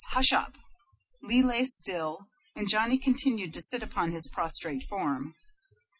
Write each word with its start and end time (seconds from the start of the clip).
Hush 0.13 0.33
up!" 0.33 0.57
Lee 1.21 1.43
lay 1.43 1.63
still, 1.63 2.25
and 2.55 2.67
Johnny 2.67 2.97
continued 2.97 3.53
to 3.53 3.61
sit 3.61 3.83
upon 3.83 4.09
his 4.09 4.27
prostrate 4.33 4.81
form. 4.81 5.35